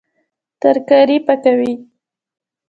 [0.61, 1.73] ترکاري پاکوي